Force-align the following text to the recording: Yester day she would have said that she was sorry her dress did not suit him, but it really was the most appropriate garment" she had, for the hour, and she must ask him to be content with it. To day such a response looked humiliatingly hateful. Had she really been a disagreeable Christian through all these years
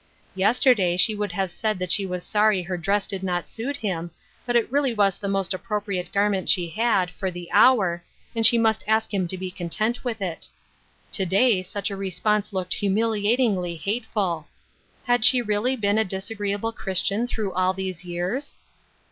Yester 0.33 0.73
day 0.73 0.97
she 0.97 1.13
would 1.13 1.31
have 1.33 1.51
said 1.51 1.77
that 1.77 1.91
she 1.91 2.07
was 2.07 2.23
sorry 2.23 2.63
her 2.63 2.75
dress 2.75 3.05
did 3.05 3.21
not 3.21 3.47
suit 3.47 3.77
him, 3.77 4.09
but 4.47 4.55
it 4.55 4.71
really 4.71 4.95
was 4.95 5.15
the 5.19 5.27
most 5.29 5.53
appropriate 5.53 6.11
garment" 6.11 6.49
she 6.49 6.69
had, 6.69 7.11
for 7.11 7.29
the 7.29 7.47
hour, 7.51 8.03
and 8.35 8.43
she 8.43 8.57
must 8.57 8.83
ask 8.87 9.13
him 9.13 9.27
to 9.27 9.37
be 9.37 9.51
content 9.51 10.03
with 10.03 10.19
it. 10.19 10.47
To 11.11 11.25
day 11.27 11.61
such 11.61 11.91
a 11.91 11.95
response 11.95 12.51
looked 12.51 12.73
humiliatingly 12.73 13.75
hateful. 13.75 14.47
Had 15.05 15.23
she 15.23 15.39
really 15.39 15.75
been 15.75 15.99
a 15.99 16.03
disagreeable 16.03 16.71
Christian 16.71 17.27
through 17.27 17.53
all 17.53 17.71
these 17.71 18.03
years 18.03 18.57